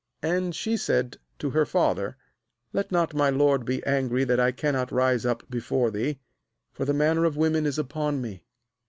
35And 0.23 0.55
she 0.55 0.75
said 0.77 1.17
to 1.37 1.51
her 1.51 1.63
father: 1.63 2.17
'Let 2.73 2.91
not 2.91 3.13
my 3.13 3.29
lord 3.29 3.65
be 3.65 3.83
angry 3.85 4.23
that 4.23 4.39
I 4.39 4.51
eannot 4.51 4.91
rise 4.91 5.27
up 5.27 5.47
before 5.47 5.91
thee; 5.91 6.17
for 6.71 6.85
the 6.85 6.91
manner 6.95 7.23
of 7.23 7.37
women 7.37 7.67
is 7.67 7.77
upon 7.77 8.19
me. 8.19 8.41